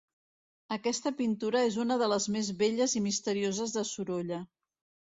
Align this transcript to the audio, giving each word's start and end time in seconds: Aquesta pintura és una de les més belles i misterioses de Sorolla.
Aquesta 0.75 1.11
pintura 1.19 1.61
és 1.67 1.77
una 1.85 1.99
de 2.05 2.09
les 2.15 2.27
més 2.37 2.51
belles 2.65 2.97
i 3.03 3.07
misterioses 3.11 3.79
de 3.79 3.87
Sorolla. 3.93 4.43